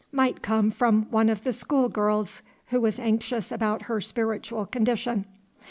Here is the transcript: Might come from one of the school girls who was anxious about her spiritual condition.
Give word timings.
Might 0.11 0.41
come 0.41 0.71
from 0.71 1.03
one 1.11 1.29
of 1.29 1.43
the 1.43 1.53
school 1.53 1.87
girls 1.87 2.41
who 2.69 2.81
was 2.81 2.97
anxious 2.97 3.51
about 3.51 3.83
her 3.83 4.01
spiritual 4.01 4.65
condition. 4.65 5.27